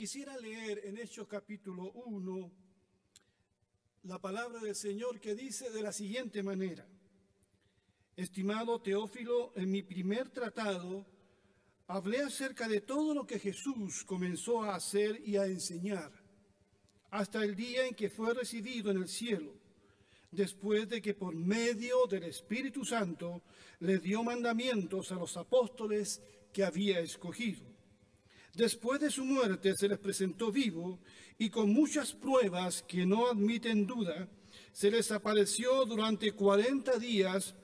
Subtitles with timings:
[0.00, 2.50] quisiera leer en Hechos capítulo 1
[4.04, 6.88] la palabra del Señor que dice de la siguiente manera,
[8.16, 11.04] estimado Teófilo, en mi primer tratado
[11.86, 16.10] hablé acerca de todo lo que Jesús comenzó a hacer y a enseñar
[17.10, 19.52] hasta el día en que fue recibido en el cielo,
[20.30, 23.42] después de que por medio del Espíritu Santo
[23.80, 26.22] le dio mandamientos a los apóstoles
[26.54, 27.69] que había escogido.
[28.54, 30.98] Después de su muerte se les presentó vivo
[31.38, 34.28] y con muchas pruebas que no admiten duda,
[34.72, 37.54] se les apareció durante cuarenta días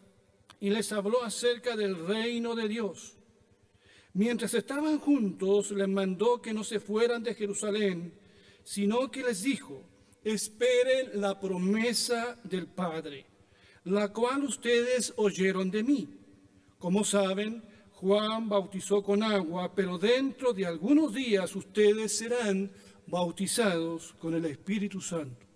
[0.60, 3.16] y les habló acerca del reino de Dios.
[4.14, 8.14] Mientras estaban juntos, les mandó que no se fueran de Jerusalén,
[8.64, 9.84] sino que les dijo,
[10.24, 13.26] esperen la promesa del Padre,
[13.84, 16.08] la cual ustedes oyeron de mí.
[16.78, 17.62] Como saben,
[17.96, 22.70] Juan bautizó con agua, pero dentro de algunos días ustedes serán
[23.06, 25.46] bautizados con el Espíritu Santo.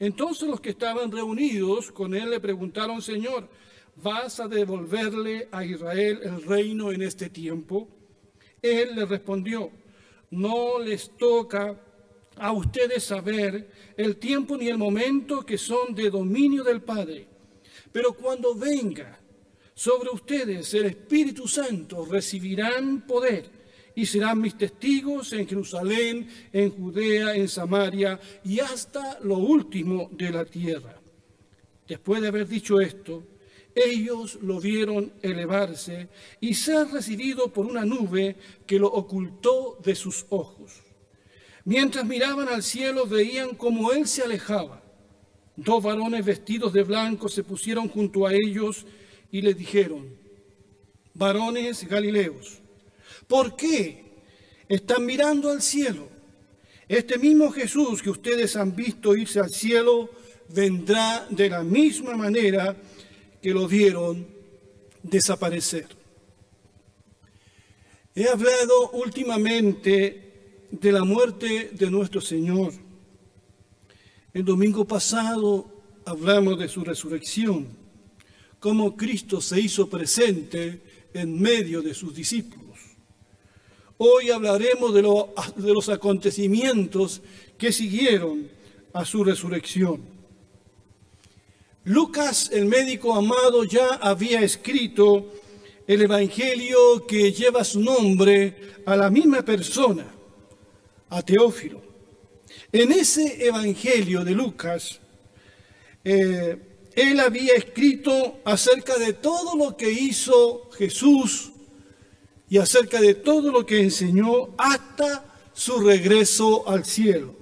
[0.00, 3.48] Entonces los que estaban reunidos con él le preguntaron, Señor,
[3.94, 7.88] ¿vas a devolverle a Israel el reino en este tiempo?
[8.60, 9.70] Él le respondió,
[10.32, 11.80] no les toca
[12.38, 17.28] a ustedes saber el tiempo ni el momento que son de dominio del Padre.
[17.92, 19.21] Pero cuando venga
[19.74, 23.62] sobre ustedes el Espíritu Santo, recibirán poder
[23.94, 30.30] y serán mis testigos en Jerusalén, en Judea, en Samaria y hasta lo último de
[30.30, 31.00] la tierra.
[31.86, 33.24] Después de haber dicho esto,
[33.74, 36.08] ellos lo vieron elevarse
[36.40, 40.80] y ser recibido por una nube que lo ocultó de sus ojos.
[41.64, 44.82] Mientras miraban al cielo veían como él se alejaba.
[45.56, 48.84] Dos varones vestidos de blanco se pusieron junto a ellos
[49.32, 50.14] y les dijeron,
[51.14, 52.60] varones galileos,
[53.26, 54.04] ¿por qué
[54.68, 56.08] están mirando al cielo?
[56.86, 60.10] Este mismo Jesús que ustedes han visto irse al cielo
[60.50, 62.76] vendrá de la misma manera
[63.40, 64.26] que lo vieron
[65.02, 65.86] desaparecer.
[68.14, 72.74] He hablado últimamente de la muerte de nuestro Señor.
[74.34, 75.66] El domingo pasado
[76.04, 77.81] hablamos de su resurrección,
[78.62, 82.78] cómo Cristo se hizo presente en medio de sus discípulos.
[83.98, 87.22] Hoy hablaremos de, de los acontecimientos
[87.58, 88.48] que siguieron
[88.92, 90.02] a su resurrección.
[91.82, 95.32] Lucas, el médico amado, ya había escrito
[95.88, 100.06] el Evangelio que lleva su nombre a la misma persona
[101.08, 101.82] a Teófilo.
[102.70, 105.00] En ese Evangelio de Lucas,
[106.04, 111.52] eh, él había escrito acerca de todo lo que hizo Jesús
[112.48, 117.34] y acerca de todo lo que enseñó hasta su regreso al cielo.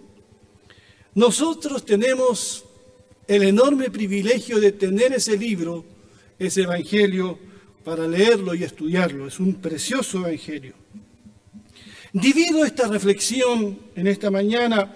[1.14, 2.64] Nosotros tenemos
[3.26, 5.84] el enorme privilegio de tener ese libro,
[6.38, 7.38] ese Evangelio,
[7.84, 9.26] para leerlo y estudiarlo.
[9.26, 10.74] Es un precioso Evangelio.
[12.12, 14.94] Divido esta reflexión en esta mañana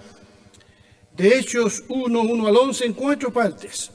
[1.15, 3.91] de Hechos 1, 1 al 11 en cuatro partes.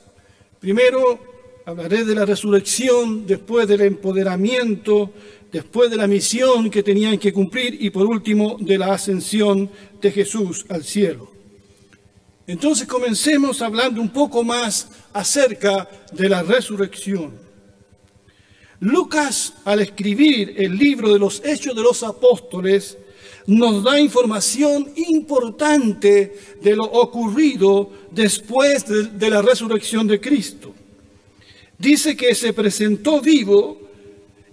[0.60, 1.18] Primero
[1.64, 5.10] hablaré de la resurrección, después del empoderamiento,
[5.50, 9.70] después de la misión que tenían que cumplir y por último de la ascensión
[10.02, 11.30] de Jesús al cielo.
[12.46, 17.32] Entonces comencemos hablando un poco más acerca de la resurrección.
[18.80, 22.98] Lucas, al escribir el libro de los Hechos de los Apóstoles,
[23.46, 30.74] nos da información importante de lo ocurrido después de, la resurrección de Cristo.
[31.78, 33.80] Dice que se presentó vivo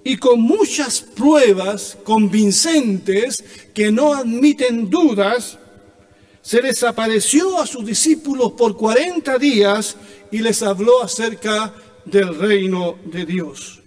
[0.04, 3.44] y con muchas pruebas convincentes
[3.74, 5.58] que no admiten dudas,
[6.42, 9.98] se les apareció a sus discípulos por 40 días
[10.32, 11.74] y les habló acerca
[12.06, 13.82] del reino de Dios.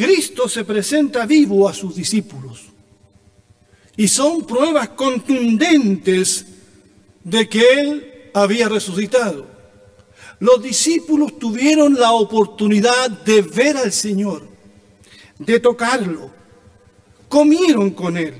[0.00, 2.62] Cristo se presenta vivo a sus discípulos.
[3.98, 6.46] Y son pruebas contundentes
[7.22, 9.46] de que Él había resucitado.
[10.38, 14.48] Los discípulos tuvieron la oportunidad de ver al Señor,
[15.38, 16.30] de tocarlo.
[17.28, 18.36] Comieron con Él,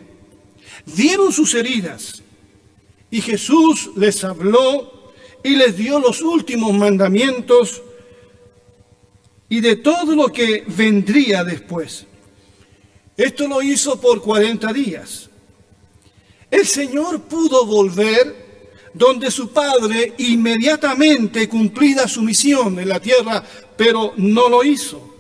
[0.96, 2.22] vieron sus heridas.
[3.10, 5.12] Y Jesús les habló
[5.44, 7.82] y les dio los últimos mandamientos
[9.50, 12.06] y de todo lo que vendría después.
[13.16, 15.28] Esto lo hizo por 40 días.
[16.50, 18.48] El Señor pudo volver
[18.94, 23.44] donde su padre inmediatamente cumplida su misión en la tierra,
[23.76, 25.14] pero no lo hizo,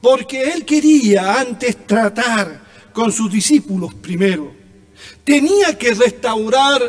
[0.00, 2.62] porque él quería antes tratar
[2.92, 4.52] con sus discípulos primero.
[5.24, 6.82] Tenía que restaurar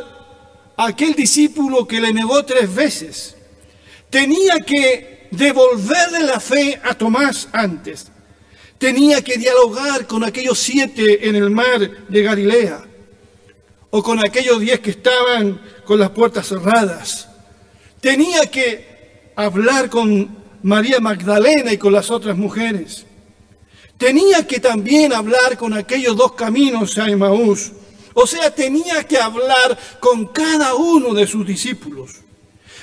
[0.77, 3.35] a aquel discípulo que le negó tres veces.
[4.09, 8.07] Tenía que devolverle la fe a Tomás antes.
[8.77, 12.83] Tenía que dialogar con aquellos siete en el mar de Galilea
[13.91, 17.27] o con aquellos diez que estaban con las puertas cerradas.
[17.99, 23.05] Tenía que hablar con María Magdalena y con las otras mujeres.
[23.97, 27.71] Tenía que también hablar con aquellos dos caminos a Emaús.
[28.13, 32.15] O sea, tenía que hablar con cada uno de sus discípulos.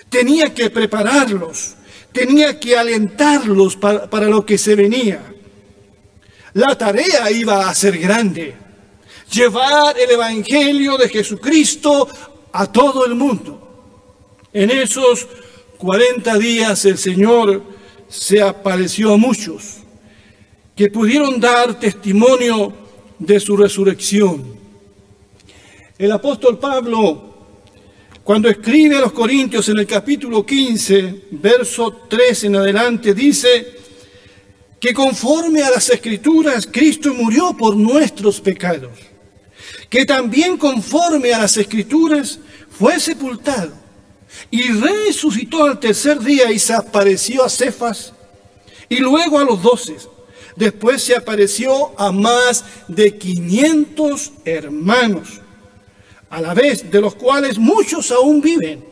[0.09, 1.75] Tenía que prepararlos.
[2.13, 5.35] Tenía que alentarlos para, para lo que se venía.
[6.55, 8.55] La tarea iba a ser grande.
[9.31, 12.09] Llevar el Evangelio de Jesucristo
[12.53, 13.65] a todo el mundo.
[14.53, 15.27] En esos
[15.77, 17.63] 40 días el Señor
[18.09, 19.79] se apareció a muchos
[20.75, 22.73] que pudieron dar testimonio
[23.19, 24.57] de su resurrección.
[25.99, 27.28] El apóstol Pablo,
[28.29, 33.75] cuando escribe a los Corintios en el capítulo 15, verso 3 en adelante, dice
[34.79, 38.91] que conforme a las escrituras Cristo murió por nuestros pecados
[39.89, 42.39] que también conforme a las escrituras
[42.71, 43.73] fue sepultado
[44.51, 48.13] y resucitó al tercer día y se apareció a Cefas
[48.91, 49.97] y luego a los doce.
[50.55, 55.41] Después se apareció a más de 500 hermanos,
[56.31, 58.85] a la vez de los cuales muchos aún viven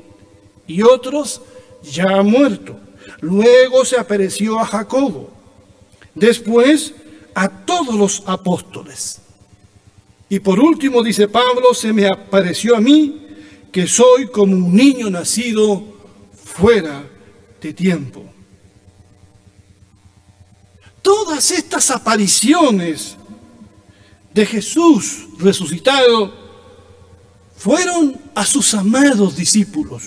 [0.67, 1.43] y otros
[1.83, 2.79] ya han muerto.
[3.21, 5.31] Luego se apareció a Jacobo,
[6.15, 6.94] después
[7.35, 9.21] a todos los apóstoles.
[10.29, 13.27] Y por último, dice Pablo, se me apareció a mí
[13.71, 15.85] que soy como un niño nacido
[16.35, 17.05] fuera
[17.61, 18.25] de tiempo.
[21.03, 23.17] Todas estas apariciones
[24.35, 26.46] de Jesús resucitado
[27.56, 30.05] fueron a sus amados discípulos,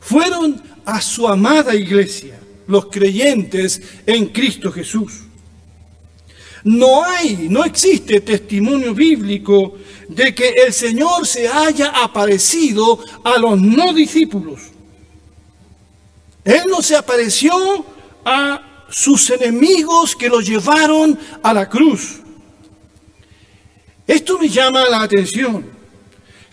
[0.00, 5.22] fueron a su amada iglesia, los creyentes en Cristo Jesús.
[6.62, 9.76] No hay, no existe testimonio bíblico
[10.08, 14.60] de que el Señor se haya aparecido a los no discípulos.
[16.42, 17.84] Él no se apareció
[18.24, 22.20] a sus enemigos que lo llevaron a la cruz.
[24.06, 25.73] Esto me llama la atención.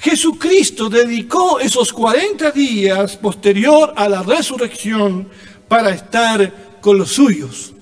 [0.01, 5.29] Jesucristo dedicó esos 40 días posterior a la resurrección
[5.67, 7.73] para estar con los suyos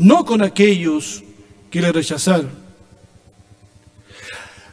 [0.00, 1.22] no con aquellos
[1.70, 2.50] que le rechazaron.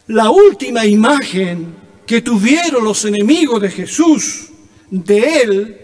[0.08, 1.76] La última imagen
[2.06, 4.48] que tuvieron los enemigos de Jesús
[4.90, 5.82] de él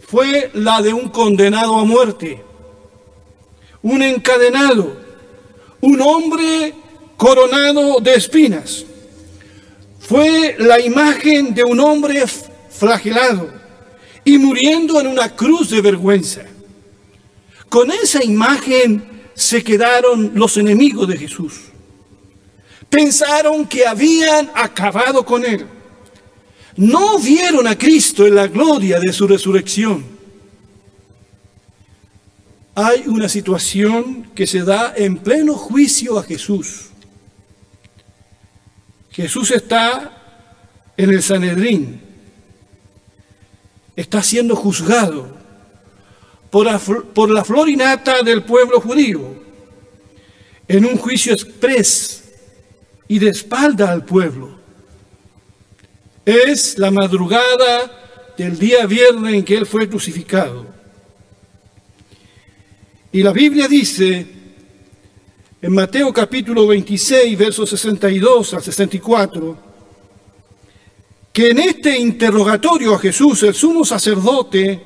[0.00, 2.42] fue la de un condenado a muerte,
[3.82, 4.96] un encadenado,
[5.82, 6.72] un hombre
[7.18, 8.86] coronado de espinas.
[9.98, 12.24] Fue la imagen de un hombre
[12.70, 13.50] flagelado
[14.24, 16.42] y muriendo en una cruz de vergüenza.
[17.68, 21.54] Con esa imagen se quedaron los enemigos de Jesús.
[22.88, 25.66] Pensaron que habían acabado con él.
[26.76, 30.04] No vieron a Cristo en la gloria de su resurrección.
[32.76, 36.87] Hay una situación que se da en pleno juicio a Jesús.
[39.18, 40.12] Jesús está
[40.96, 42.00] en el Sanedrín,
[43.96, 45.36] está siendo juzgado
[46.50, 49.42] por la, por la florinata del pueblo judío,
[50.68, 52.30] en un juicio expres
[53.08, 54.56] y de espalda al pueblo.
[56.24, 60.64] Es la madrugada del día viernes en que él fue crucificado.
[63.10, 64.37] Y la Biblia dice
[65.60, 69.58] en Mateo capítulo 26, versos 62 al 64,
[71.32, 74.84] que en este interrogatorio a Jesús, el sumo sacerdote,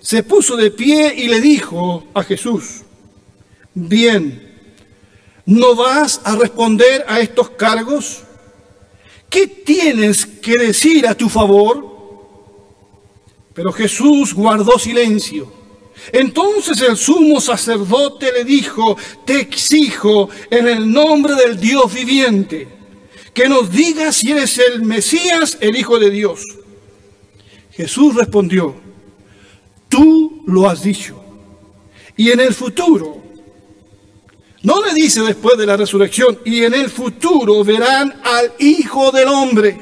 [0.00, 2.82] se puso de pie y le dijo a Jesús,
[3.72, 4.52] bien,
[5.46, 8.22] ¿no vas a responder a estos cargos?
[9.30, 11.94] ¿Qué tienes que decir a tu favor?
[13.54, 15.63] Pero Jesús guardó silencio.
[16.12, 22.68] Entonces el sumo sacerdote le dijo, te exijo en el nombre del Dios viviente,
[23.32, 26.42] que nos digas si eres el Mesías, el Hijo de Dios.
[27.72, 28.74] Jesús respondió,
[29.88, 31.20] Tú lo has dicho.
[32.16, 33.22] Y en el futuro
[34.62, 39.28] No le dice después de la resurrección, y en el futuro verán al Hijo del
[39.28, 39.78] Hombre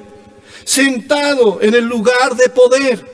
[0.65, 3.12] sentado en el lugar de poder,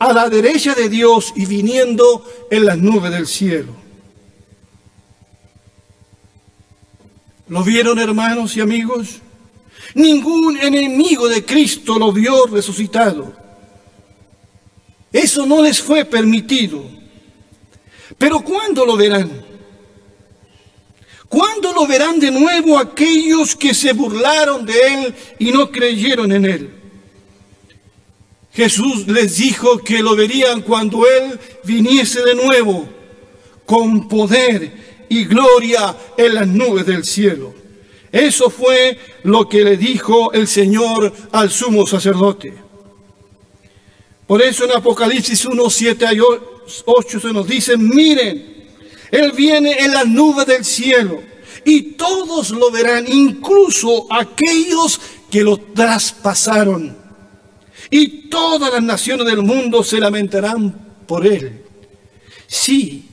[0.00, 3.76] a la derecha de Dios y viniendo en las nubes del cielo.
[7.48, 9.18] ¿Lo vieron hermanos y amigos?
[9.94, 13.32] Ningún enemigo de Cristo lo vio resucitado.
[15.12, 16.82] Eso no les fue permitido.
[18.16, 19.30] Pero ¿cuándo lo verán?
[21.28, 26.44] ¿Cuándo lo verán de nuevo aquellos que se burlaron de él y no creyeron en
[26.46, 26.79] él?
[28.52, 32.88] Jesús les dijo que lo verían cuando él viniese de nuevo
[33.64, 37.54] con poder y gloria en las nubes del cielo.
[38.10, 42.54] Eso fue lo que le dijo el Señor al sumo sacerdote.
[44.26, 48.68] Por eso en Apocalipsis 1, 7 y 8 se nos dice, miren,
[49.10, 51.20] él viene en la nube del cielo
[51.64, 56.99] y todos lo verán, incluso aquellos que lo traspasaron.
[57.90, 60.74] Y todas las naciones del mundo se lamentarán
[61.06, 61.62] por él.
[62.46, 63.08] Sí,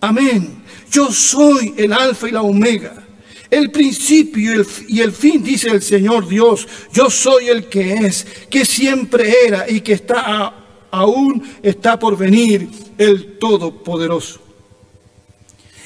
[0.00, 0.62] amén.
[0.90, 3.06] Yo soy el alfa y la omega,
[3.50, 6.66] el principio y el, fin, dice el Señor Dios.
[6.92, 10.54] Yo soy el que es, que siempre era y que está
[10.90, 14.40] aún está por venir, el Todopoderoso.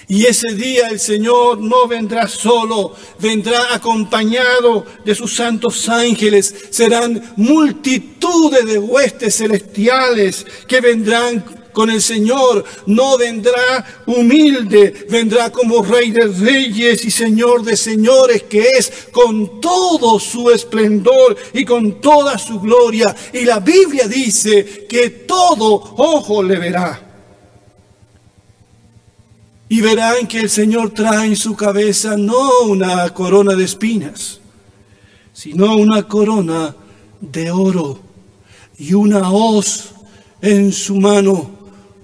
[0.08, 6.54] Y ese día el Señor no vendrá solo, vendrá acompañado de sus santos ángeles.
[6.70, 12.64] Serán multitudes de huestes celestiales que vendrán con el Señor.
[12.86, 19.60] No vendrá humilde, vendrá como Rey de Reyes y Señor de Señores, que es con
[19.60, 23.14] todo su esplendor y con toda su gloria.
[23.32, 27.11] Y la Biblia dice que todo ojo le verá
[29.72, 34.38] y verán que el Señor trae en su cabeza no una corona de espinas,
[35.32, 36.76] sino una corona
[37.22, 37.98] de oro
[38.76, 39.94] y una hoz
[40.42, 41.50] en su mano,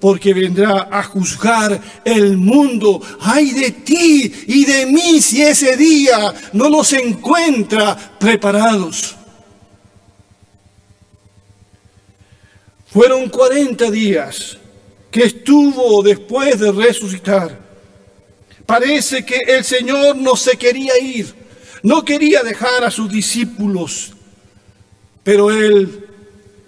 [0.01, 3.03] porque vendrá a juzgar el mundo.
[3.21, 9.15] Ay de ti y de mí si ese día no nos encuentra preparados.
[12.87, 14.58] Fueron 40 días
[15.11, 17.59] que estuvo después de resucitar.
[18.67, 21.35] Parece que el Señor no se quería ir,
[21.83, 24.13] no quería dejar a sus discípulos,
[25.23, 26.07] pero Él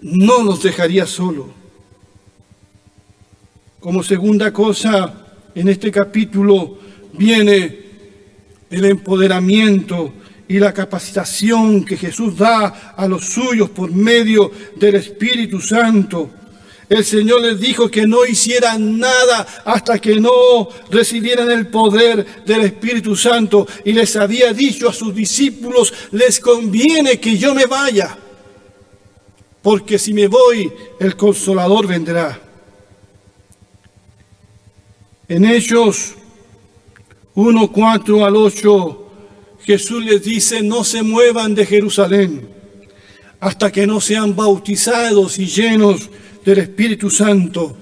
[0.01, 1.53] no los dejaría solo.
[3.81, 6.79] Como segunda cosa, en este capítulo
[7.13, 7.81] viene
[8.71, 10.13] el empoderamiento
[10.49, 16.31] y la capacitación que Jesús da a los suyos por medio del Espíritu Santo.
[16.91, 22.63] El Señor les dijo que no hicieran nada hasta que no recibieran el poder del
[22.63, 23.65] Espíritu Santo.
[23.85, 28.19] Y les había dicho a sus discípulos, les conviene que yo me vaya,
[29.63, 32.41] porque si me voy, el consolador vendrá.
[35.29, 36.15] En Hechos
[37.37, 39.07] 1, 4 al 8,
[39.63, 42.60] Jesús les dice, no se muevan de Jerusalén
[43.41, 46.09] hasta que no sean bautizados y llenos
[46.45, 47.77] del Espíritu Santo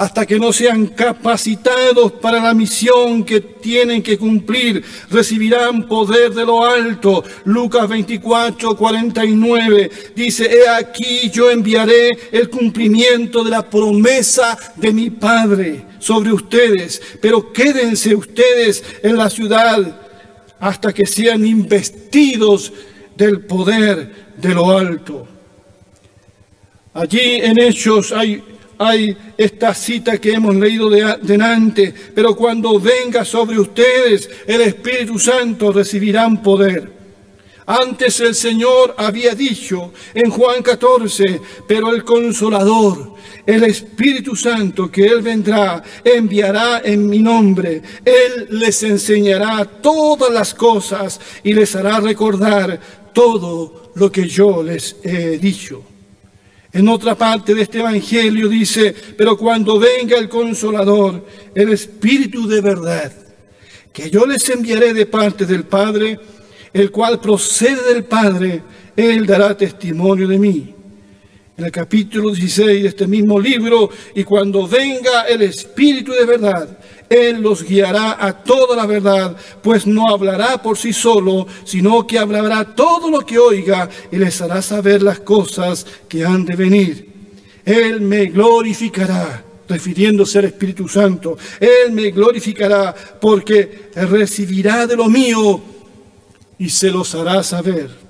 [0.00, 6.46] hasta que no sean capacitados para la misión que tienen que cumplir, recibirán poder de
[6.46, 7.22] lo alto.
[7.44, 15.10] Lucas 24, 49 dice, he aquí yo enviaré el cumplimiento de la promesa de mi
[15.10, 20.00] Padre sobre ustedes, pero quédense ustedes en la ciudad
[20.58, 22.72] hasta que sean investidos
[23.18, 25.26] del poder de lo alto.
[26.94, 28.42] Allí en Hechos hay,
[29.36, 35.70] esta cita que hemos leído de, delante, pero cuando venga sobre ustedes el Espíritu Santo
[35.70, 37.00] recibirán poder.
[37.66, 43.14] Antes el Señor había dicho en Juan 14, pero el consolador,
[43.46, 47.82] el Espíritu Santo que Él vendrá, enviará en mi nombre.
[48.04, 52.80] Él les enseñará todas las cosas y les hará recordar
[53.12, 55.82] todo lo que yo les he dicho.
[56.72, 62.60] En otra parte de este Evangelio dice, pero cuando venga el consolador, el Espíritu de
[62.60, 63.12] verdad,
[63.92, 66.18] que yo les enviaré de parte del Padre,
[66.72, 68.62] el cual procede del Padre,
[68.96, 70.74] Él dará testimonio de mí.
[71.60, 76.78] En el capítulo 16 de este mismo libro, y cuando venga el Espíritu de verdad,
[77.06, 82.18] él los guiará a toda la verdad, pues no hablará por sí solo, sino que
[82.18, 87.12] hablará todo lo que oiga y les hará saber las cosas que han de venir.
[87.66, 91.36] Él me glorificará, refiriéndose al Espíritu Santo.
[91.60, 95.60] Él me glorificará porque recibirá de lo mío
[96.58, 98.09] y se los hará saber.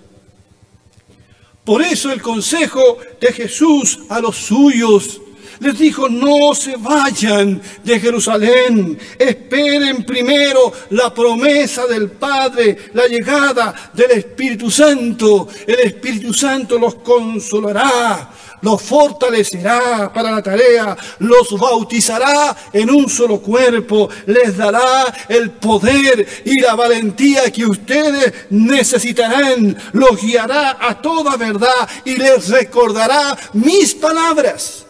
[1.64, 5.20] Por eso el consejo de Jesús a los suyos.
[5.60, 13.90] Les dijo, no se vayan de Jerusalén, esperen primero la promesa del Padre, la llegada
[13.92, 15.48] del Espíritu Santo.
[15.66, 18.30] El Espíritu Santo los consolará,
[18.62, 26.26] los fortalecerá para la tarea, los bautizará en un solo cuerpo, les dará el poder
[26.44, 33.94] y la valentía que ustedes necesitarán, los guiará a toda verdad y les recordará mis
[33.94, 34.86] palabras.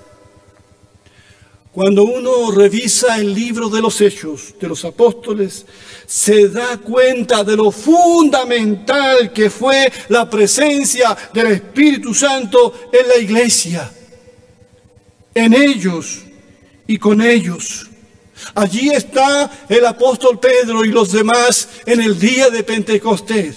[1.81, 5.65] Cuando uno revisa el libro de los hechos de los apóstoles,
[6.07, 13.17] se da cuenta de lo fundamental que fue la presencia del Espíritu Santo en la
[13.17, 13.91] iglesia,
[15.35, 16.19] en ellos
[16.87, 17.89] y con ellos.
[18.55, 23.57] Allí está el apóstol Pedro y los demás en el día de Pentecostés.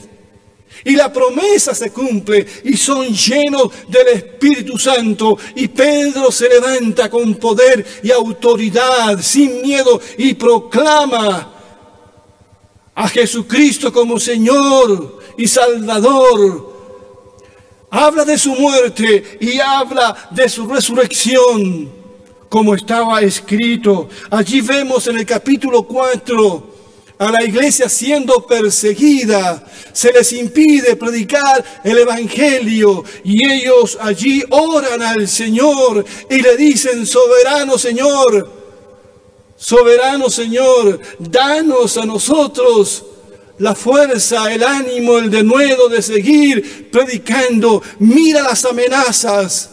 [0.85, 5.37] Y la promesa se cumple y son llenos del Espíritu Santo.
[5.55, 11.51] Y Pedro se levanta con poder y autoridad, sin miedo, y proclama
[12.95, 16.73] a Jesucristo como Señor y Salvador.
[17.89, 21.89] Habla de su muerte y habla de su resurrección,
[22.49, 24.09] como estaba escrito.
[24.31, 26.72] Allí vemos en el capítulo 4
[27.17, 35.01] a la iglesia siendo perseguida, se les impide predicar el Evangelio y ellos allí oran
[35.01, 38.51] al Señor y le dicen, soberano Señor,
[39.55, 43.05] soberano Señor, danos a nosotros
[43.59, 47.81] la fuerza, el ánimo, el denuedo de seguir predicando.
[47.99, 49.72] Mira las amenazas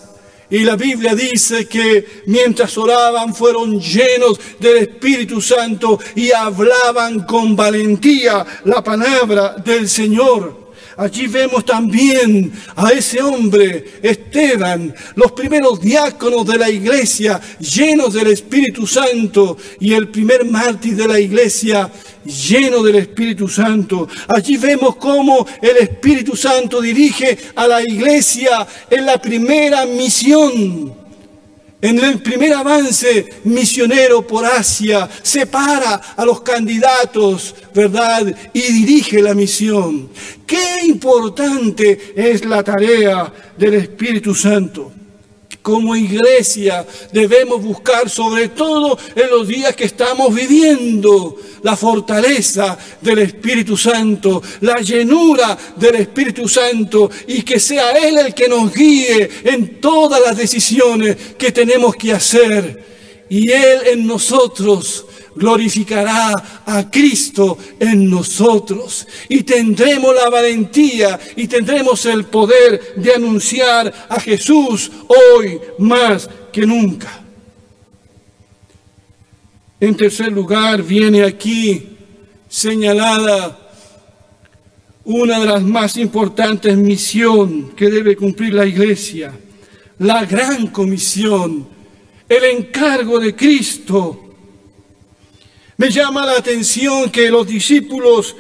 [0.51, 7.55] y la Biblia dice que mientras oraban fueron llenos del Espíritu Santo y hablaban con
[7.55, 10.70] valentía la palabra del Señor.
[10.97, 18.29] Allí vemos también a ese hombre, Esteban, los primeros diáconos de la iglesia, llenos del
[18.29, 21.91] Espíritu Santo, y el primer mártir de la iglesia,
[22.25, 24.09] lleno del Espíritu Santo.
[24.29, 31.00] Allí vemos cómo el Espíritu Santo dirige a la iglesia en la primera misión.
[31.83, 38.35] En el primer avance misionero por Asia, separa a los candidatos, ¿verdad?
[38.53, 40.11] Y dirige la misión.
[40.47, 44.93] Qué importante es la tarea del Espíritu Santo.
[45.63, 53.19] Como iglesia debemos buscar sobre todo en los días que estamos viviendo la fortaleza del
[53.19, 59.29] Espíritu Santo, la llenura del Espíritu Santo y que sea Él el que nos guíe
[59.45, 62.85] en todas las decisiones que tenemos que hacer.
[63.29, 72.05] Y Él en nosotros glorificará a Cristo en nosotros y tendremos la valentía y tendremos
[72.07, 77.25] el poder de anunciar a Jesús hoy más que nunca.
[79.81, 81.97] En tercer lugar, viene aquí
[82.49, 83.59] señalada
[85.05, 89.33] una de las más importantes misiones que debe cumplir la iglesia,
[89.99, 91.67] la gran comisión,
[92.29, 94.30] el encargo de Cristo.
[95.81, 98.37] Me llama la atención que los discípulos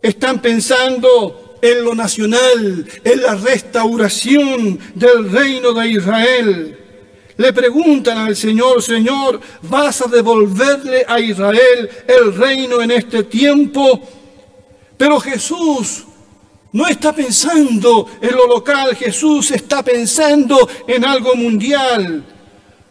[0.00, 6.78] están pensando en lo nacional, en la restauración del reino de Israel
[7.36, 14.00] le preguntan al Señor, Señor, ¿vas a devolverle a Israel el reino en este tiempo?
[14.96, 16.04] Pero Jesús
[16.72, 22.33] no está pensando en lo local, Jesús está pensando en algo mundial.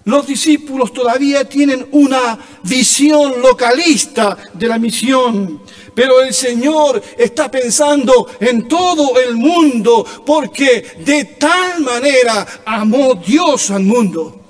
[0.06, 5.62] Los discípulos todavía tienen una visión localista de la misión,
[5.96, 13.72] pero el Señor está pensando en todo el mundo porque de tal manera amó Dios
[13.72, 14.42] al mundo.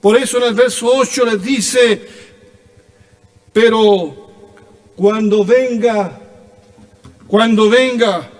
[0.00, 2.08] Por eso en el verso 8 les dice,
[3.52, 4.30] pero
[4.94, 6.20] cuando venga,
[7.26, 8.30] cuando venga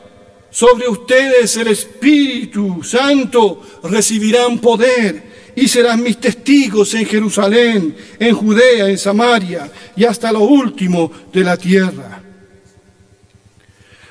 [0.48, 8.88] sobre ustedes el Espíritu Santo, recibirán poder y serán mis testigos en Jerusalén, en Judea,
[8.88, 12.25] en Samaria y hasta lo último de la tierra.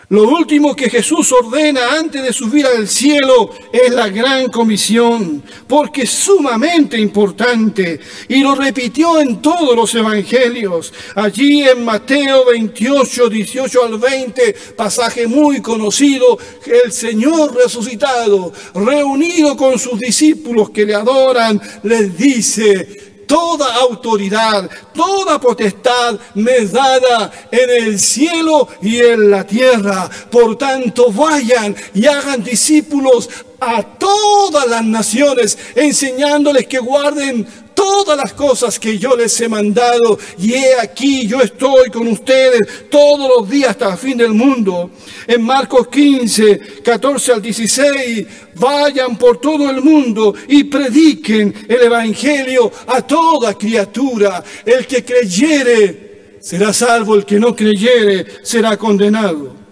[0.10, 6.04] Lo último que Jesús ordena antes de subir al cielo es la gran comisión, porque
[6.04, 10.94] es sumamente importante y lo repitió en todos los evangelios.
[11.16, 16.38] Allí en Mateo 28, 18 al 20, pasaje muy conocido,
[16.84, 25.40] el Señor resucitado, reunido con sus discípulos que le adoran, les dice, toda autoridad, toda
[25.40, 30.10] potestad me es dada en el cielo y en la tierra.
[30.32, 38.34] Por tanto, vayan y hagan discípulos a todas las naciones, enseñándoles que guarden todas las
[38.34, 40.18] cosas que yo les he mandado.
[40.40, 44.90] Y he aquí, yo estoy con ustedes todos los días hasta el fin del mundo.
[45.28, 52.72] En Marcos 15, 14 al 16, vayan por todo el mundo y prediquen el Evangelio
[52.88, 54.44] a toda criatura.
[54.66, 59.65] El que creyere será salvo, el que no creyere será condenado.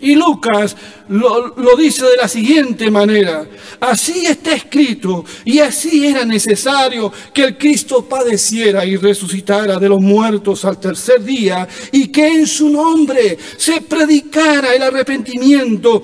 [0.00, 0.76] Y Lucas
[1.08, 3.48] lo, dice de la siguiente manera,
[3.80, 10.00] así está escrito y así era necesario que el Cristo padeciera y resucitara de los
[10.00, 16.00] muertos al tercer día y que en su nombre se predicara el arrepentimiento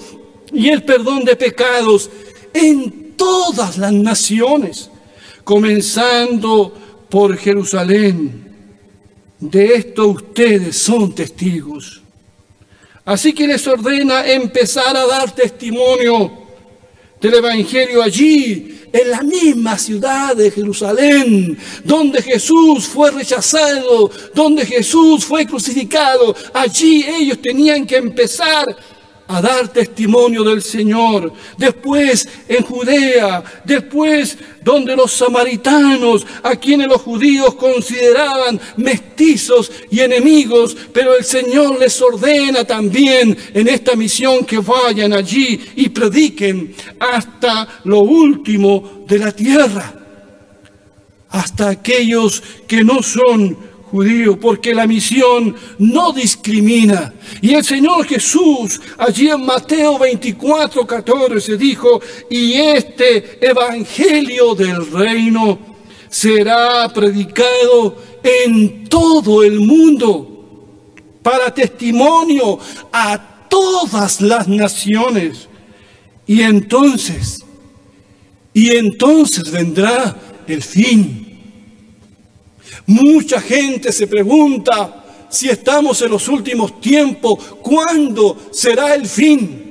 [0.52, 2.10] y el perdón de pecados
[2.52, 4.90] en todas las naciones,
[5.44, 6.74] comenzando
[7.08, 8.44] por Jerusalén.
[9.38, 12.03] De esto ustedes son testigos.
[13.04, 16.32] Así que les ordena empezar a dar testimonio
[17.20, 25.24] del Evangelio allí, en la misma ciudad de Jerusalén, donde Jesús fue rechazado, donde Jesús
[25.24, 26.34] fue crucificado.
[26.52, 28.64] Allí ellos tenían que empezar
[29.26, 31.32] a dar testimonio del Señor.
[31.56, 40.76] Después en Judea, después donde los samaritanos, a quienes los judíos consideraban mestizos y enemigos,
[40.92, 47.80] pero el Señor les ordena también en esta misión que vayan allí y prediquen hasta
[47.84, 49.94] lo último de la tierra,
[51.30, 57.14] hasta aquellos que no son judío, porque la misión no discrimina.
[57.40, 65.60] Y el Señor Jesús, allí en Mateo 24, 14, dijo, y este evangelio del reino
[66.08, 70.74] será predicado en todo el mundo
[71.22, 72.58] para testimonio
[72.92, 75.48] a todas las naciones.
[76.26, 77.44] Y entonces,
[78.52, 80.16] y entonces vendrá
[80.48, 81.33] el fin.
[82.86, 89.64] Mucha gente se pregunta si estamos en los últimos tiempos, ¿cuándo será el fin?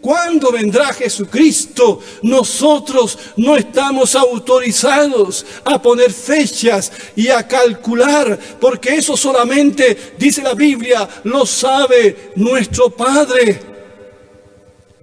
[0.00, 2.00] ¿Cuándo vendrá Jesucristo?
[2.22, 10.54] Nosotros no estamos autorizados a poner fechas y a calcular, porque eso solamente, dice la
[10.54, 13.60] Biblia, lo sabe nuestro Padre.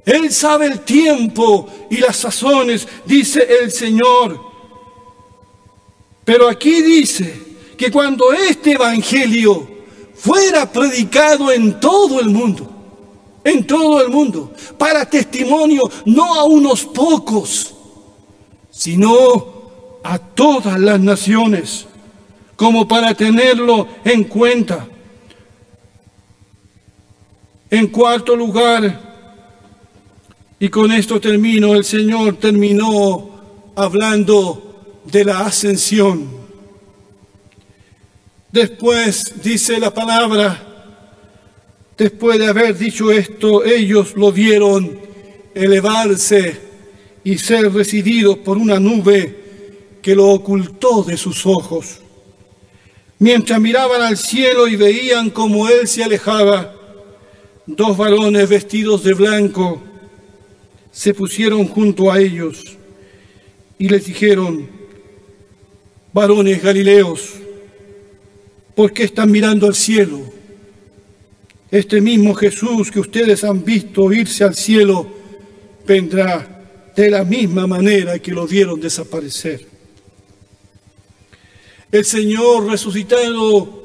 [0.05, 4.52] Él sabe el tiempo y las sazones, dice el Señor.
[6.25, 7.41] Pero aquí dice
[7.77, 9.67] que cuando este Evangelio
[10.15, 12.69] fuera predicado en todo el mundo,
[13.43, 17.73] en todo el mundo, para testimonio no a unos pocos,
[18.71, 21.87] sino a todas las naciones,
[22.55, 24.87] como para tenerlo en cuenta.
[27.69, 29.13] En cuarto lugar,
[30.59, 33.29] y con esto termino, el Señor terminó
[33.75, 34.72] hablando
[35.05, 36.27] de la ascensión.
[38.51, 40.95] Después dice la palabra,
[41.97, 44.99] después de haber dicho esto, ellos lo vieron
[45.55, 46.59] elevarse
[47.23, 49.43] y ser recibidos por una nube
[50.01, 51.99] que lo ocultó de sus ojos.
[53.19, 56.75] Mientras miraban al cielo y veían como él se alejaba,
[57.65, 59.81] dos varones vestidos de blanco
[60.91, 62.77] se pusieron junto a ellos
[63.79, 64.69] y les dijeron,
[66.13, 67.33] varones galileos,
[68.75, 70.21] ¿por qué están mirando al cielo?
[71.71, 75.11] Este mismo Jesús que ustedes han visto irse al cielo
[75.87, 79.65] vendrá de la misma manera que lo vieron desaparecer.
[81.91, 83.81] El Señor resucitado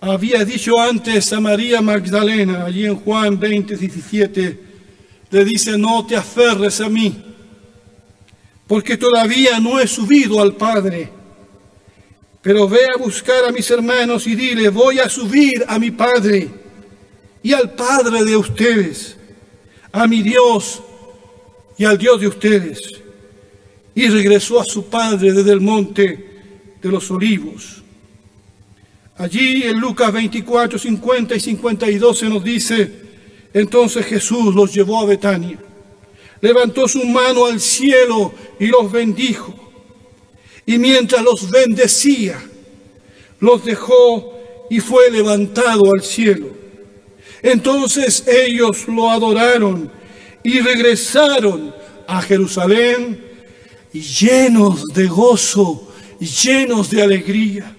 [0.00, 4.60] había dicho antes a María Magdalena, allí en Juan 20, 17,
[5.30, 7.14] le dice, no te aferres a mí,
[8.66, 11.21] porque todavía no he subido al Padre
[12.42, 16.50] pero ve a buscar a mis hermanos y dile, voy a subir a mi Padre
[17.40, 19.16] y al Padre de ustedes,
[19.92, 20.82] a mi Dios
[21.78, 22.80] y al Dios de ustedes.
[23.94, 26.42] Y regresó a su Padre desde el monte
[26.82, 27.80] de los olivos.
[29.16, 32.90] Allí en Lucas 24, 50 y 52 se nos dice,
[33.54, 35.58] entonces Jesús los llevó a Betania,
[36.40, 39.61] levantó su mano al cielo y los bendijo
[40.66, 42.40] y mientras los bendecía,
[43.40, 44.38] los dejó
[44.70, 46.48] y fue levantado al cielo.
[47.42, 49.90] Entonces ellos lo adoraron
[50.42, 51.74] y regresaron
[52.06, 53.20] a Jerusalén
[53.92, 57.76] llenos de gozo llenos de alegría.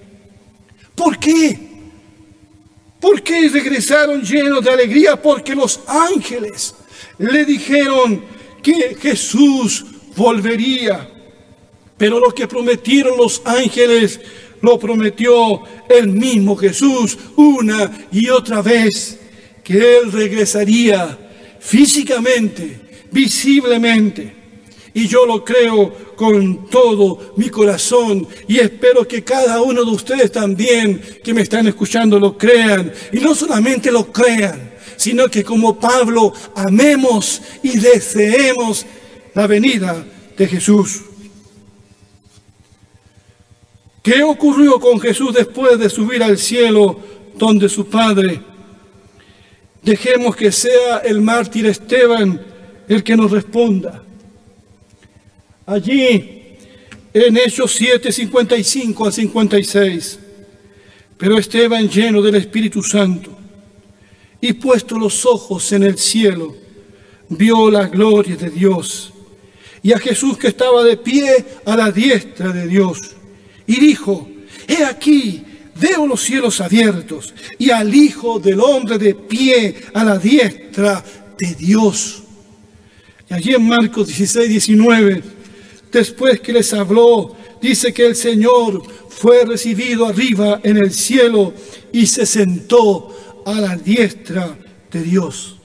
[0.96, 1.60] ¿Por qué?
[3.00, 5.22] ¿Por qué regresaron llenos de alegría?
[5.22, 6.76] Porque los ángeles
[7.18, 8.24] le dijeron
[8.62, 11.10] que Jesús volvería.
[12.04, 14.20] Pero lo que prometieron los ángeles
[14.60, 19.18] lo prometió el mismo Jesús una y otra vez,
[19.64, 21.18] que Él regresaría
[21.62, 24.34] físicamente, visiblemente.
[24.94, 30.30] Y yo lo creo con todo mi corazón y espero que cada uno de ustedes
[30.30, 32.92] también que me están escuchando lo crean.
[33.14, 38.86] Y no solamente lo crean, sino que como Pablo amemos y deseemos
[39.34, 41.04] la venida de Jesús.
[44.04, 47.00] ¿Qué ocurrió con Jesús después de subir al cielo
[47.38, 48.42] donde su Padre?
[49.82, 52.40] Dejemos que sea el mártir Esteban
[52.90, 54.04] el que nos responda.
[55.66, 56.58] Allí,
[57.14, 60.20] en Hechos 7, 55 al 56,
[61.18, 63.32] pero Esteban lleno del Espíritu Santo
[64.42, 66.54] y puesto los ojos en el cielo,
[67.30, 69.14] vio la gloria de Dios
[69.82, 73.16] y a Jesús que estaba de pie a la diestra de Dios
[73.68, 74.30] y dijo,
[74.68, 75.44] he aquí,
[75.76, 81.04] veo los cielos abiertos y al Hijo del Hombre de pie a la diestra
[81.38, 82.24] de Dios.
[83.30, 85.24] Y allí en Marcos 16, 19,
[85.92, 91.54] después que les habló, dice que el Señor fue recibido arriba en el cielo
[91.92, 94.58] y se sentó a la diestra
[94.92, 95.58] de Dios.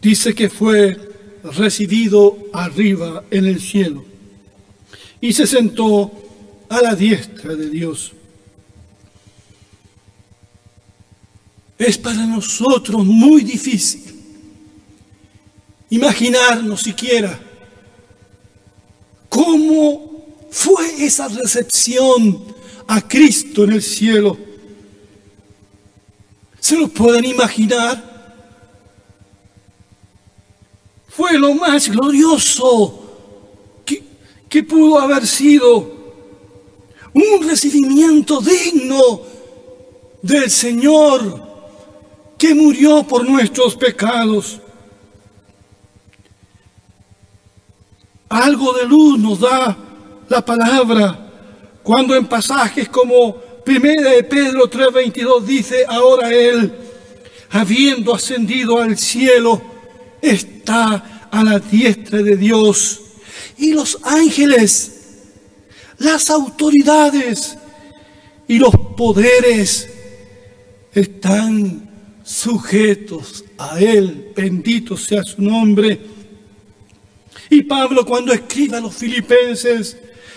[0.00, 1.15] Dice que fue
[1.52, 4.04] recibido arriba en el cielo
[5.20, 6.10] y se sentó
[6.68, 8.12] a la diestra de Dios.
[11.78, 14.02] Es para nosotros muy difícil
[15.90, 17.38] imaginarnos siquiera
[19.28, 22.44] cómo fue esa recepción
[22.88, 24.38] a Cristo en el cielo.
[26.60, 28.15] ¿Se lo pueden imaginar?
[31.16, 33.02] Fue lo más glorioso
[33.86, 35.96] que, pudo haber sido.
[37.14, 39.22] Un recibimiento digno
[40.20, 41.42] del Señor
[42.36, 44.60] que murió por nuestros pecados.
[48.28, 49.76] Algo de luz nos da
[50.28, 51.30] la palabra
[51.82, 56.72] cuando en pasajes como Primera de Pedro 3:22 dice, ahora Él,
[57.50, 59.75] habiendo ascendido al cielo,
[60.30, 63.00] está a la diestra de Dios.
[63.58, 64.92] Y los ángeles,
[65.98, 67.56] las autoridades
[68.48, 69.88] y los poderes
[70.92, 71.88] están
[72.22, 74.32] sujetos a Él.
[74.34, 75.98] Bendito sea su nombre.
[77.50, 79.96] Y Pablo cuando escribe a los filipenses,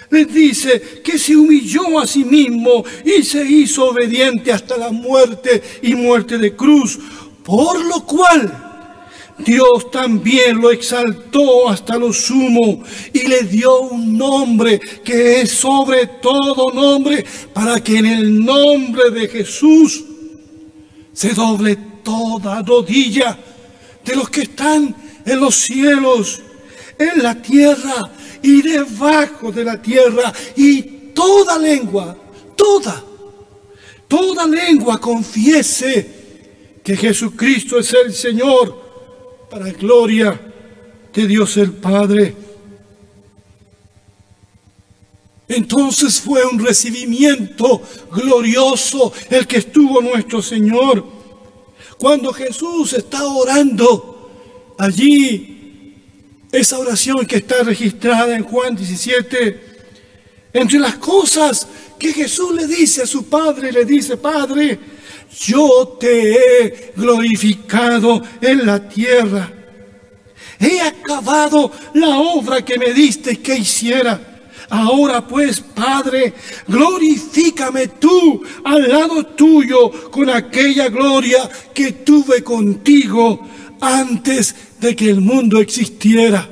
[0.10, 5.62] les dice que se humilló a sí mismo y se hizo obediente hasta la muerte
[5.82, 6.99] y muerte de cruz,
[7.43, 8.68] por lo cual
[9.45, 16.08] Dios también lo exaltó hasta lo sumo y le dio un nombre que es sobre
[16.21, 20.04] todo nombre para que en el nombre de Jesús
[21.13, 23.38] se doble toda rodilla
[24.04, 26.41] de los que están en los cielos,
[26.97, 30.82] en la tierra y debajo de la tierra y
[31.13, 32.17] toda lengua,
[32.56, 33.04] toda,
[34.08, 36.19] toda lengua confiese
[36.84, 38.88] que Jesucristo es el Señor
[39.49, 40.39] para gloria
[41.13, 42.35] de Dios el Padre.
[45.47, 47.81] Entonces fue un recibimiento
[48.12, 51.03] glorioso el que estuvo nuestro Señor.
[51.97, 55.95] Cuando Jesús está orando allí,
[56.51, 59.69] esa oración que está registrada en Juan 17,
[60.53, 64.79] entre las cosas que Jesús le dice a su Padre, le dice, Padre,
[65.37, 69.51] yo te he glorificado en la tierra.
[70.59, 74.19] He acabado la obra que me diste que hiciera.
[74.69, 76.33] Ahora pues, Padre,
[76.67, 83.47] glorifícame tú al lado tuyo con aquella gloria que tuve contigo
[83.81, 86.47] antes de que el mundo existiera.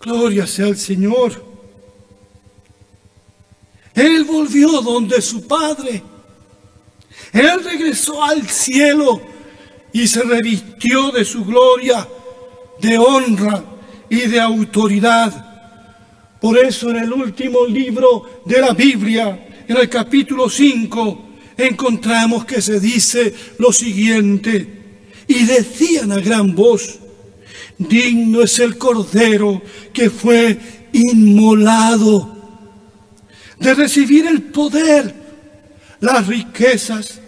[0.00, 1.53] Gloria sea al Señor.
[3.94, 6.02] Él volvió donde su Padre.
[7.32, 9.20] Él regresó al cielo
[9.92, 12.06] y se revistió de su gloria,
[12.80, 13.64] de honra
[14.10, 16.36] y de autoridad.
[16.40, 22.60] Por eso en el último libro de la Biblia, en el capítulo 5, encontramos que
[22.60, 24.82] se dice lo siguiente,
[25.26, 26.98] y decían a gran voz,
[27.78, 30.58] Digno es el Cordero que fue
[30.92, 32.33] inmolado
[33.64, 35.12] de recibir el poder,
[36.00, 37.18] las riquezas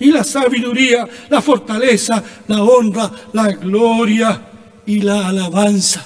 [0.00, 4.42] y la sabiduría, la fortaleza, la honra, la gloria
[4.84, 6.04] y la alabanza.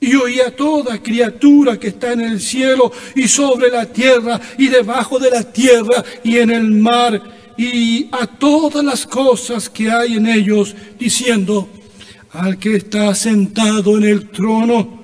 [0.00, 5.18] Y oía toda criatura que está en el cielo y sobre la tierra y debajo
[5.18, 7.20] de la tierra y en el mar
[7.56, 11.68] y a todas las cosas que hay en ellos, diciendo,
[12.30, 14.97] al que está sentado en el trono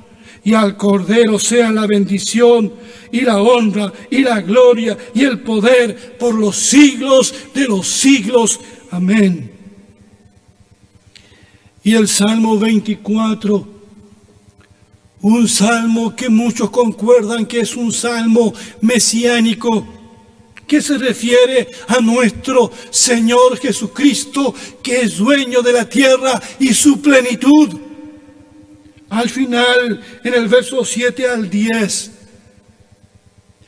[0.45, 2.73] y al Cordero sea la bendición
[3.11, 8.61] y la honra y la gloria y el poder por los siglos de los siglos.
[8.91, 9.51] Amén.
[11.83, 13.69] Y el Salmo 24,
[15.23, 18.53] un salmo que muchos concuerdan que es un salmo
[18.83, 19.87] mesiánico
[20.67, 27.01] que se refiere a nuestro Señor Jesucristo, que es dueño de la tierra y su
[27.01, 27.84] plenitud.
[29.15, 32.11] Al final, en el verso 7 al 10,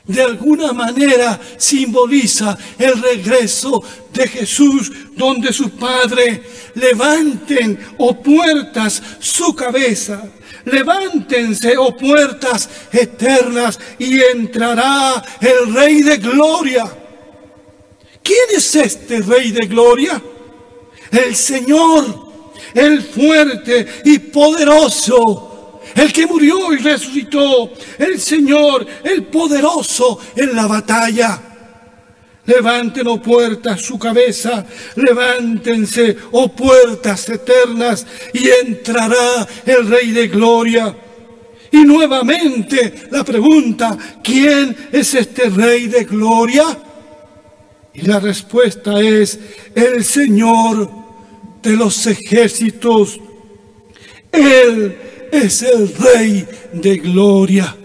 [0.06, 3.82] de alguna manera simboliza el regreso
[4.12, 6.42] de Jesús, donde su Padre
[6.74, 10.22] levanten, o oh puertas, su cabeza
[10.64, 16.84] levántense, oh puertas eternas, y entrará el Rey de Gloria.
[18.20, 20.20] ¿Quién es este Rey de Gloria?
[21.12, 22.25] El Señor,
[22.74, 30.66] el fuerte y poderoso, el que murió y resucitó, el Señor, el poderoso en la
[30.66, 31.42] batalla.
[32.46, 34.64] Levanten, oh puertas, su cabeza,
[34.94, 40.96] levántense, oh puertas eternas, y entrará el Rey de Gloria.
[41.72, 46.64] Y nuevamente la pregunta, ¿quién es este Rey de Gloria?
[47.94, 49.38] Y la respuesta es
[49.74, 51.05] el Señor
[51.66, 53.18] de los ejércitos.
[54.30, 54.96] Él
[55.32, 57.76] es el Rey de Gloria.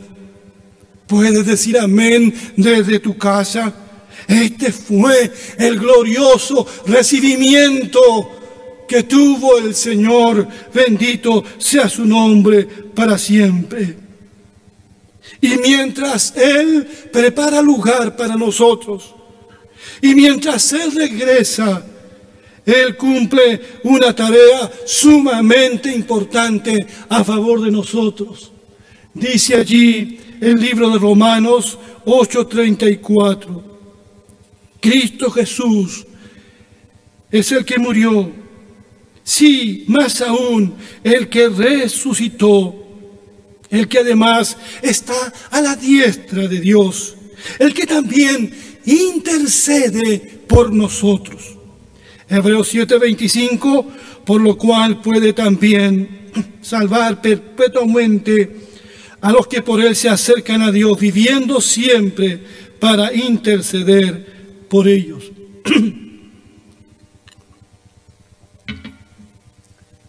[1.07, 3.73] ¿Puedes decir amén desde tu casa?
[4.27, 10.47] Este fue el glorioso recibimiento que tuvo el Señor.
[10.71, 13.97] Bendito sea su nombre para siempre.
[15.41, 19.15] Y mientras Él prepara lugar para nosotros,
[20.03, 21.83] y mientras Él regresa,
[22.65, 28.51] Él cumple una tarea sumamente importante a favor de nosotros.
[29.13, 33.63] Dice allí el libro de Romanos 8:34.
[34.79, 36.05] Cristo Jesús
[37.31, 38.31] es el que murió.
[39.23, 42.75] Sí, más aún, el que resucitó,
[43.69, 45.13] el que además está
[45.51, 47.15] a la diestra de Dios,
[47.59, 48.51] el que también
[48.85, 51.60] intercede por nosotros.
[52.31, 53.85] Hebreos 7:25,
[54.23, 58.55] por lo cual puede también salvar perpetuamente
[59.19, 62.41] a los que por él se acercan a Dios, viviendo siempre
[62.79, 65.29] para interceder por ellos.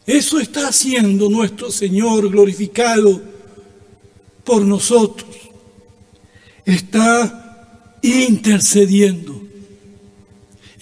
[0.07, 3.21] Eso está haciendo nuestro Señor glorificado
[4.45, 5.29] por nosotros.
[6.65, 9.42] Está intercediendo.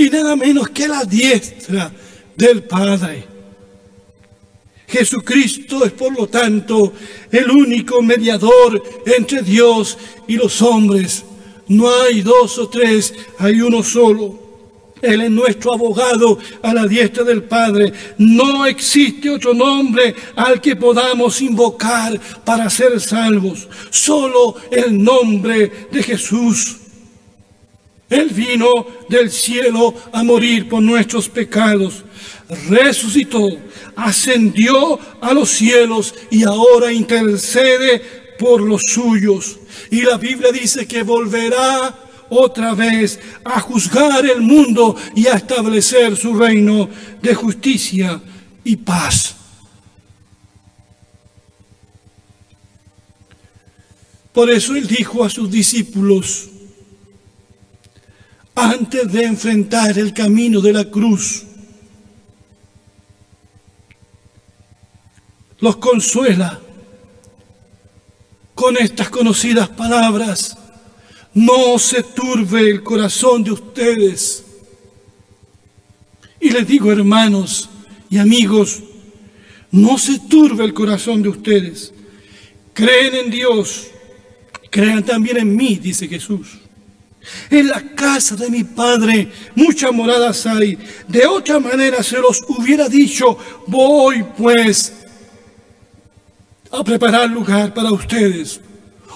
[0.00, 1.92] Y nada menos que la diestra
[2.34, 3.24] del Padre.
[4.88, 6.94] Jesucristo es por lo tanto
[7.30, 11.24] el único mediador entre Dios y los hombres
[11.70, 14.34] no hay dos o tres, hay uno solo.
[15.00, 17.92] Él es nuestro abogado a la diestra del Padre.
[18.18, 23.68] No existe otro nombre al que podamos invocar para ser salvos.
[23.90, 26.79] Solo el nombre de Jesús.
[28.10, 32.04] Él vino del cielo a morir por nuestros pecados.
[32.68, 33.48] Resucitó,
[33.94, 38.02] ascendió a los cielos y ahora intercede
[38.36, 39.60] por los suyos.
[39.92, 41.94] Y la Biblia dice que volverá
[42.28, 46.88] otra vez a juzgar el mundo y a establecer su reino
[47.22, 48.20] de justicia
[48.64, 49.36] y paz.
[54.32, 56.49] Por eso él dijo a sus discípulos,
[58.60, 61.44] antes de enfrentar el camino de la cruz,
[65.60, 66.60] los consuela
[68.54, 70.56] con estas conocidas palabras.
[71.32, 74.44] No se turbe el corazón de ustedes.
[76.40, 77.70] Y les digo, hermanos
[78.10, 78.82] y amigos,
[79.70, 81.94] no se turbe el corazón de ustedes.
[82.74, 83.88] Creen en Dios,
[84.70, 86.59] crean también en mí, dice Jesús.
[87.50, 90.78] En la casa de mi padre muchas moradas hay.
[91.06, 94.94] De otra manera se los hubiera dicho, voy pues
[96.70, 98.60] a preparar lugar para ustedes.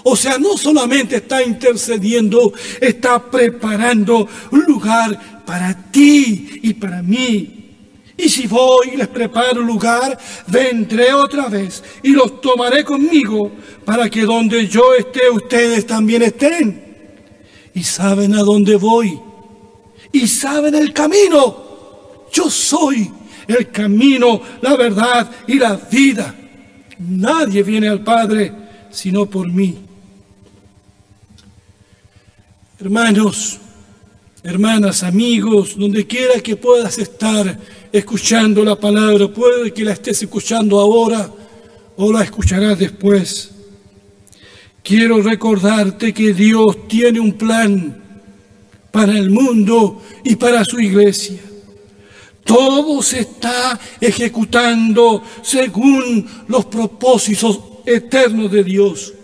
[0.07, 7.64] O sea, no solamente está intercediendo, está preparando un lugar para ti y para mí.
[8.16, 13.50] Y si voy y les preparo lugar, vendré otra vez y los tomaré conmigo
[13.84, 16.93] para que donde yo esté, ustedes también estén.
[17.75, 19.18] Y saben a dónde voy.
[20.12, 21.57] Y saben el camino.
[22.33, 23.11] Yo soy
[23.47, 26.35] el camino, la verdad y la vida.
[26.99, 28.64] Nadie viene al Padre
[28.95, 29.77] sino por mí.
[32.79, 33.59] Hermanos,
[34.43, 37.59] hermanas, amigos, donde quiera que puedas estar
[37.93, 41.31] escuchando la palabra, puede que la estés escuchando ahora
[41.97, 43.53] o la escucharás después.
[44.85, 48.03] Quiero recordarte que Dios tiene un plan
[48.91, 51.41] para el mundo y para su iglesia.
[52.45, 59.14] Todo se está ejecutando según los propósitos eternos de Dios.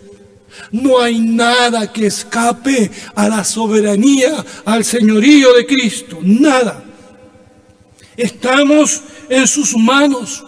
[0.72, 6.20] No hay nada que escape a la soberanía, al señorío de Cristo.
[6.22, 6.82] Nada.
[8.16, 10.42] Estamos en sus manos.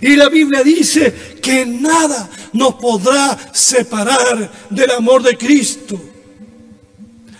[0.00, 6.00] Y la Biblia dice que nada nos podrá separar del amor de Cristo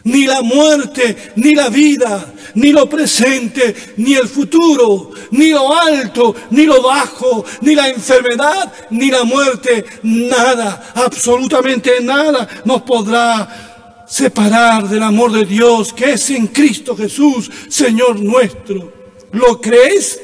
[0.09, 6.35] ni la muerte, ni la vida, ni lo presente, ni el futuro, ni lo alto,
[6.51, 14.89] ni lo bajo, ni la enfermedad, ni la muerte, nada, absolutamente nada nos podrá separar
[14.89, 18.93] del amor de Dios que es en Cristo Jesús, Señor nuestro.
[19.33, 20.19] ¿Lo crees?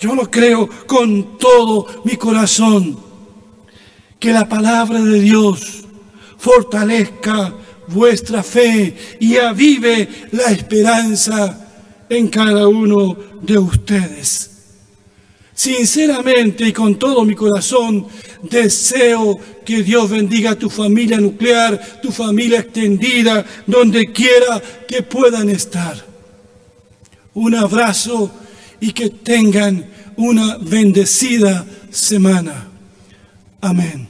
[0.00, 2.98] Yo lo creo con todo mi corazón.
[4.18, 5.84] Que la palabra de Dios
[6.38, 7.54] fortalezca
[7.86, 11.68] vuestra fe y avive la esperanza
[12.08, 14.50] en cada uno de ustedes.
[15.54, 18.06] Sinceramente y con todo mi corazón,
[18.42, 25.50] deseo que Dios bendiga a tu familia nuclear, tu familia extendida, donde quiera que puedan
[25.50, 26.02] estar.
[27.34, 28.30] Un abrazo
[28.80, 32.68] y que tengan una bendecida semana.
[33.60, 34.08] Amén.